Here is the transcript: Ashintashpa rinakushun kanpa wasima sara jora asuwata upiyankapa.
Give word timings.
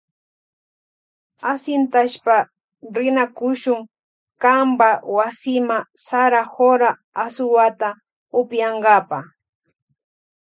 Ashintashpa 1.51 2.37
rinakushun 2.95 3.81
kanpa 4.41 4.89
wasima 5.15 5.77
sara 6.05 6.41
jora 6.55 6.89
asuwata 7.23 7.89
upiyankapa. 8.39 9.19